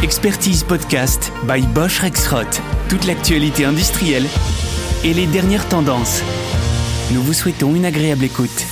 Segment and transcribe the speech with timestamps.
[0.00, 2.62] Expertise Podcast by Bosch Rexroth.
[2.88, 4.26] Toute l'actualité industrielle
[5.02, 6.22] et les dernières tendances.
[7.12, 8.66] Nous vous souhaitons une agréable écoute.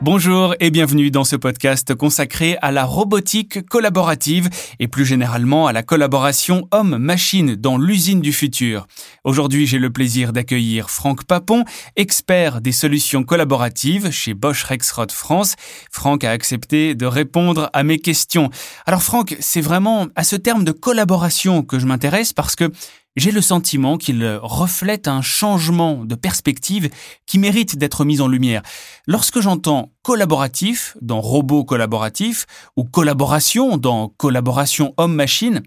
[0.00, 5.72] Bonjour et bienvenue dans ce podcast consacré à la robotique collaborative et plus généralement à
[5.72, 8.86] la collaboration homme-machine dans l'usine du futur.
[9.24, 11.64] Aujourd'hui, j'ai le plaisir d'accueillir Franck Papon,
[11.96, 15.56] expert des solutions collaboratives chez Bosch Rexroth France.
[15.90, 18.50] Franck a accepté de répondre à mes questions.
[18.86, 22.70] Alors Franck, c'est vraiment à ce terme de collaboration que je m'intéresse parce que
[23.18, 26.90] j'ai le sentiment qu'il reflète un changement de perspective
[27.26, 28.62] qui mérite d'être mis en lumière.
[29.06, 32.46] Lorsque j'entends collaboratif dans robot collaboratif
[32.76, 35.62] ou collaboration dans collaboration homme-machine,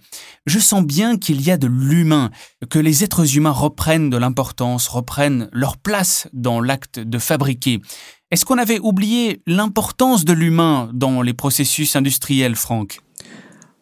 [0.46, 2.32] je sens bien qu'il y a de l'humain,
[2.70, 7.82] que les êtres humains reprennent de l'importance, reprennent leur place dans l'acte de fabriquer.
[8.32, 13.02] Est-ce qu'on avait oublié l'importance de l'humain dans les processus industriels, Franck?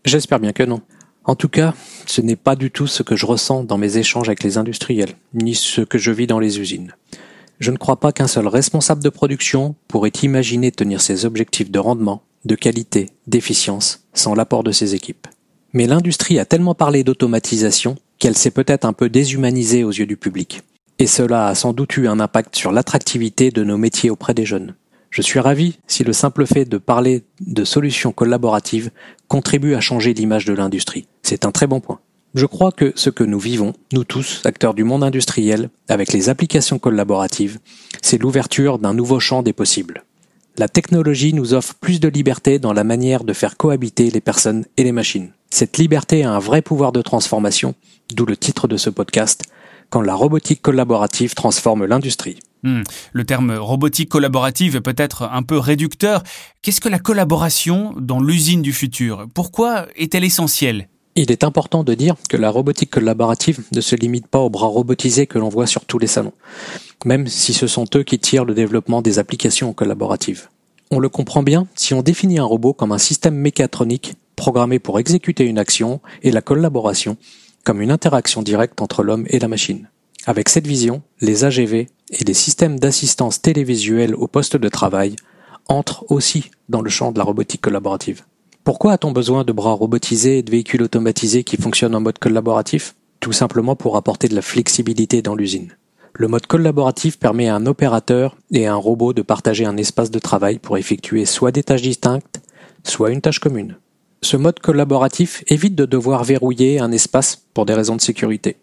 [0.05, 0.81] J'espère bien que non.
[1.29, 1.75] En tout cas,
[2.07, 5.13] ce n'est pas du tout ce que je ressens dans mes échanges avec les industriels,
[5.35, 6.95] ni ce que je vis dans les usines.
[7.59, 11.77] Je ne crois pas qu'un seul responsable de production pourrait imaginer tenir ses objectifs de
[11.77, 15.27] rendement, de qualité, d'efficience, sans l'apport de ses équipes.
[15.73, 20.17] Mais l'industrie a tellement parlé d'automatisation qu'elle s'est peut-être un peu déshumanisée aux yeux du
[20.17, 20.63] public.
[20.97, 24.47] Et cela a sans doute eu un impact sur l'attractivité de nos métiers auprès des
[24.47, 24.73] jeunes.
[25.09, 28.91] Je suis ravi si le simple fait de parler de solutions collaboratives
[29.27, 31.07] contribue à changer l'image de l'industrie.
[31.23, 31.99] C'est un très bon point.
[32.35, 36.29] Je crois que ce que nous vivons, nous tous, acteurs du monde industriel, avec les
[36.29, 37.57] applications collaboratives,
[38.03, 40.03] c'est l'ouverture d'un nouveau champ des possibles.
[40.57, 44.65] La technologie nous offre plus de liberté dans la manière de faire cohabiter les personnes
[44.77, 45.31] et les machines.
[45.49, 47.73] Cette liberté a un vrai pouvoir de transformation,
[48.13, 49.43] d'où le titre de ce podcast,
[49.89, 52.39] quand la robotique collaborative transforme l'industrie.
[52.63, 52.81] Hmm.
[53.13, 56.23] Le terme robotique collaborative est peut-être un peu réducteur.
[56.61, 59.27] Qu'est-ce que la collaboration dans l'usine du futur?
[59.33, 60.89] Pourquoi est-elle essentielle?
[61.15, 64.67] Il est important de dire que la robotique collaborative ne se limite pas aux bras
[64.67, 66.33] robotisés que l'on voit sur tous les salons,
[67.05, 70.49] même si ce sont eux qui tirent le développement des applications collaboratives.
[70.91, 74.99] On le comprend bien si on définit un robot comme un système mécatronique programmé pour
[74.99, 77.17] exécuter une action et la collaboration
[77.63, 79.89] comme une interaction directe entre l'homme et la machine.
[80.25, 85.15] Avec cette vision, les AGV et les systèmes d'assistance télévisuelle au poste de travail
[85.67, 88.23] entrent aussi dans le champ de la robotique collaborative.
[88.63, 92.95] Pourquoi a-t-on besoin de bras robotisés et de véhicules automatisés qui fonctionnent en mode collaboratif?
[93.19, 95.75] Tout simplement pour apporter de la flexibilité dans l'usine.
[96.13, 100.11] Le mode collaboratif permet à un opérateur et à un robot de partager un espace
[100.11, 102.41] de travail pour effectuer soit des tâches distinctes,
[102.83, 103.77] soit une tâche commune.
[104.21, 108.57] Ce mode collaboratif évite de devoir verrouiller un espace pour des raisons de sécurité.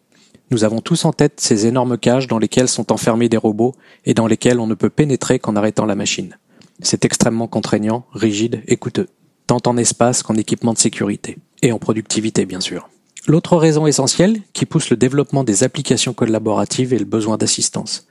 [0.50, 3.74] Nous avons tous en tête ces énormes cages dans lesquelles sont enfermés des robots
[4.04, 6.36] et dans lesquelles on ne peut pénétrer qu'en arrêtant la machine.
[6.80, 9.08] C'est extrêmement contraignant, rigide et coûteux,
[9.46, 12.88] tant en espace qu'en équipement de sécurité, et en productivité bien sûr.
[13.26, 18.06] L'autre raison essentielle qui pousse le développement des applications collaboratives est le besoin d'assistance.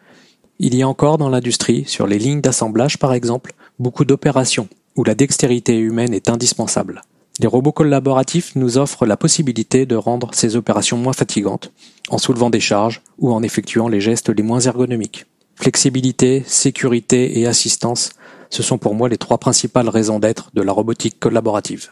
[0.59, 5.03] Il y a encore dans l'industrie, sur les lignes d'assemblage par exemple, beaucoup d'opérations où
[5.03, 7.01] la dextérité humaine est indispensable.
[7.39, 11.73] Les robots collaboratifs nous offrent la possibilité de rendre ces opérations moins fatigantes,
[12.09, 15.25] en soulevant des charges ou en effectuant les gestes les moins ergonomiques.
[15.55, 18.11] Flexibilité, sécurité et assistance,
[18.49, 21.89] ce sont pour moi les trois principales raisons d'être de la robotique collaborative.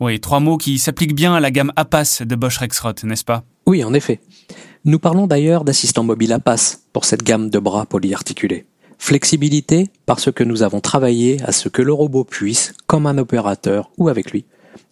[0.00, 3.44] Oui, trois mots qui s'appliquent bien à la gamme APAS de Bosch Rexroth, n'est-ce pas?
[3.66, 4.20] Oui, en effet.
[4.86, 8.64] Nous parlons d'ailleurs d'assistants mobiles APAS pour cette gamme de bras polyarticulés.
[8.96, 13.90] Flexibilité parce que nous avons travaillé à ce que le robot puisse, comme un opérateur
[13.98, 14.46] ou avec lui,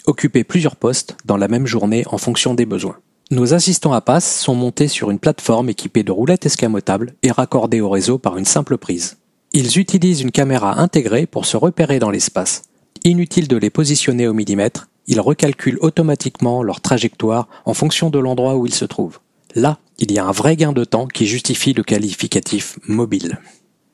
[0.06, 2.96] occuper plusieurs postes dans la même journée en fonction des besoins.
[3.30, 7.80] Nos assistants à passe sont montés sur une plateforme équipée de roulettes escamotables et raccordés
[7.80, 9.16] au réseau par une simple prise.
[9.52, 12.62] Ils utilisent une caméra intégrée pour se repérer dans l'espace.
[13.04, 18.56] Inutile de les positionner au millimètre, ils recalculent automatiquement leur trajectoire en fonction de l'endroit
[18.56, 19.18] où ils se trouvent.
[19.54, 23.40] Là, il y a un vrai gain de temps qui justifie le qualificatif mobile.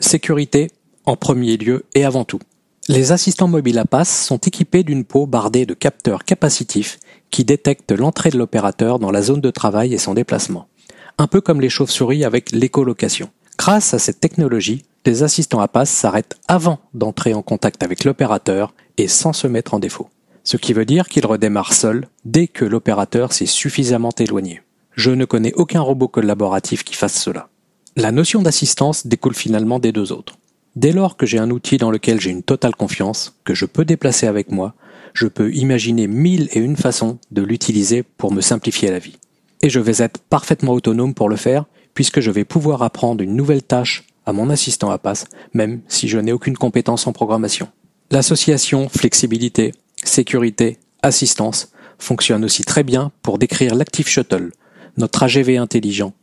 [0.01, 0.69] Sécurité,
[1.07, 2.41] en premier lieu et avant tout.
[2.89, 6.99] Les assistants mobiles à passe sont équipés d'une peau bardée de capteurs capacitifs
[7.31, 10.67] qui détectent l'entrée de l'opérateur dans la zone de travail et son déplacement.
[11.17, 13.31] Un peu comme les chauves-souris avec l'écolocation.
[13.57, 18.75] Grâce à cette technologie, les assistants à passe s'arrêtent avant d'entrer en contact avec l'opérateur
[18.99, 20.09] et sans se mettre en défaut.
[20.43, 24.61] Ce qui veut dire qu'ils redémarrent seuls dès que l'opérateur s'est suffisamment éloigné.
[24.97, 27.49] Je ne connais aucun robot collaboratif qui fasse cela.
[27.95, 30.35] La notion d'assistance découle finalement des deux autres.
[30.75, 33.85] Dès lors que j'ai un outil dans lequel j'ai une totale confiance, que je peux
[33.85, 34.75] déplacer avec moi,
[35.13, 39.19] je peux imaginer mille et une façons de l'utiliser pour me simplifier la vie.
[39.61, 43.37] Et je vais être parfaitement autonome pour le faire, puisque je vais pouvoir apprendre une
[43.37, 47.69] nouvelle tâche à mon assistant à passe, même si je n'ai aucune compétence en programmation.
[48.11, 49.73] L'association flexibilité,
[50.03, 54.53] sécurité, assistance fonctionne aussi très bien pour décrire l'Active Shuttle,
[54.97, 56.15] notre AGV intelligent.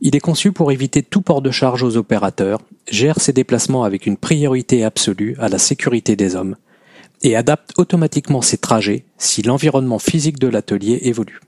[0.00, 2.60] Il est conçu pour éviter tout port de charge aux opérateurs,
[2.90, 6.56] gère ses déplacements avec une priorité absolue à la sécurité des hommes,
[7.22, 11.40] et adapte automatiquement ses trajets si l'environnement physique de l'atelier évolue.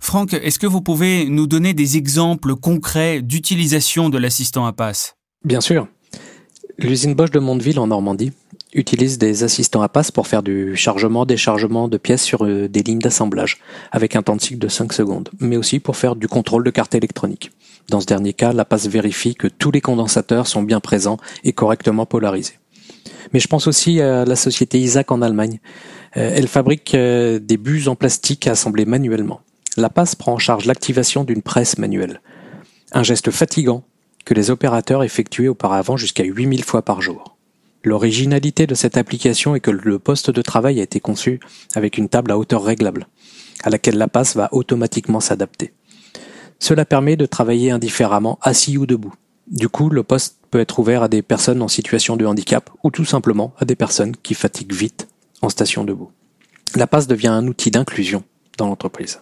[0.00, 5.16] Franck, est-ce que vous pouvez nous donner des exemples concrets d'utilisation de l'assistant à passe?
[5.44, 5.86] Bien sûr.
[6.78, 8.32] L'usine Bosch de Mondeville en Normandie
[8.74, 12.82] utilise des assistants à passe pour faire du chargement, déchargement de pièces sur euh, des
[12.82, 13.58] lignes d'assemblage,
[13.90, 16.70] avec un temps de cycle de 5 secondes, mais aussi pour faire du contrôle de
[16.70, 17.50] carte électronique.
[17.88, 21.52] Dans ce dernier cas, la passe vérifie que tous les condensateurs sont bien présents et
[21.52, 22.58] correctement polarisés.
[23.32, 25.60] Mais je pense aussi à la société Isaac en Allemagne.
[26.16, 29.40] Euh, elle fabrique euh, des buses en plastique assemblées manuellement.
[29.76, 32.20] La passe prend en charge l'activation d'une presse manuelle.
[32.92, 33.84] Un geste fatigant
[34.24, 37.36] que les opérateurs effectuaient auparavant jusqu'à 8000 fois par jour.
[37.84, 41.40] L'originalité de cette application est que le poste de travail a été conçu
[41.74, 43.08] avec une table à hauteur réglable,
[43.64, 45.72] à laquelle la passe va automatiquement s'adapter.
[46.60, 49.14] Cela permet de travailler indifféremment assis ou debout.
[49.48, 52.90] Du coup, le poste peut être ouvert à des personnes en situation de handicap ou
[52.92, 55.08] tout simplement à des personnes qui fatiguent vite
[55.40, 56.12] en station debout.
[56.76, 58.22] La passe devient un outil d'inclusion
[58.58, 59.20] dans l'entreprise.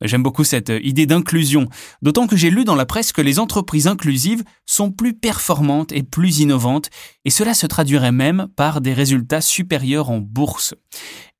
[0.00, 1.68] J'aime beaucoup cette idée d'inclusion,
[2.02, 6.02] d'autant que j'ai lu dans la presse que les entreprises inclusives sont plus performantes et
[6.02, 6.90] plus innovantes,
[7.24, 10.74] et cela se traduirait même par des résultats supérieurs en bourse.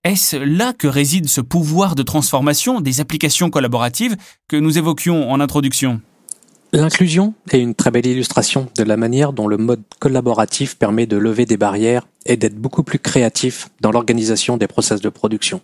[0.05, 4.17] Est-ce là que réside ce pouvoir de transformation des applications collaboratives
[4.49, 6.01] que nous évoquions en introduction?
[6.73, 11.17] L'inclusion est une très belle illustration de la manière dont le mode collaboratif permet de
[11.17, 15.61] lever des barrières et d'être beaucoup plus créatif dans l'organisation des process de production.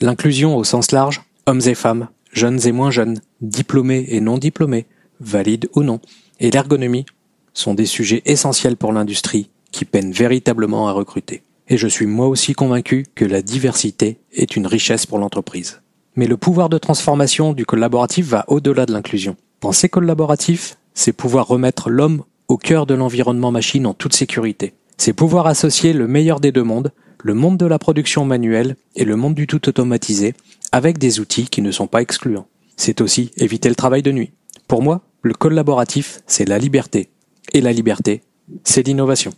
[0.00, 4.86] L'inclusion au sens large, hommes et femmes, jeunes et moins jeunes, diplômés et non diplômés,
[5.20, 6.00] valides ou non,
[6.40, 7.06] et l'ergonomie
[7.54, 11.42] sont des sujets essentiels pour l'industrie qui peine véritablement à recruter.
[11.68, 15.80] Et je suis moi aussi convaincu que la diversité est une richesse pour l'entreprise.
[16.16, 19.36] Mais le pouvoir de transformation du collaboratif va au-delà de l'inclusion.
[19.60, 24.74] Penser collaboratif, c'est pouvoir remettre l'homme au cœur de l'environnement machine en toute sécurité.
[24.98, 26.92] C'est pouvoir associer le meilleur des deux mondes,
[27.22, 30.34] le monde de la production manuelle et le monde du tout automatisé,
[30.72, 32.48] avec des outils qui ne sont pas excluants.
[32.76, 34.32] C'est aussi éviter le travail de nuit.
[34.66, 37.10] Pour moi, le collaboratif, c'est la liberté.
[37.52, 38.22] Et la liberté,
[38.64, 39.32] c'est l'innovation.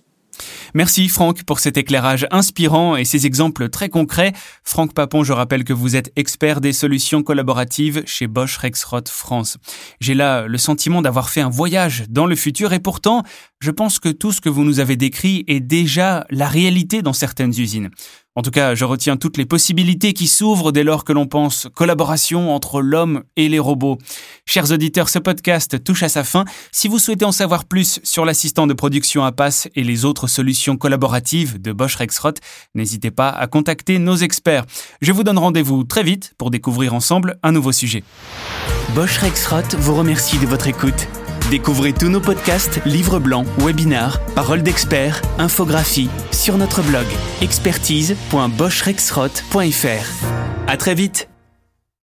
[0.72, 4.32] Merci Franck pour cet éclairage inspirant et ces exemples très concrets.
[4.64, 9.58] Franck Papon, je rappelle que vous êtes expert des solutions collaboratives chez Bosch Rexroth France.
[10.00, 13.22] J'ai là le sentiment d'avoir fait un voyage dans le futur et pourtant,
[13.64, 17.14] je pense que tout ce que vous nous avez décrit est déjà la réalité dans
[17.14, 17.88] certaines usines.
[18.34, 21.68] En tout cas, je retiens toutes les possibilités qui s'ouvrent dès lors que l'on pense
[21.74, 23.96] collaboration entre l'homme et les robots.
[24.44, 26.44] Chers auditeurs, ce podcast touche à sa fin.
[26.72, 30.26] Si vous souhaitez en savoir plus sur l'assistant de production à passe et les autres
[30.26, 32.40] solutions collaboratives de Bosch Rexroth,
[32.74, 34.66] n'hésitez pas à contacter nos experts.
[35.00, 38.04] Je vous donne rendez-vous très vite pour découvrir ensemble un nouveau sujet.
[38.94, 41.08] Bosch Rexroth vous remercie de votre écoute.
[41.50, 47.04] Découvrez tous nos podcasts, livres blancs, webinars, paroles d'experts, infographies sur notre blog
[47.42, 50.26] expertise.boschrexroth.fr.
[50.66, 51.28] À très vite!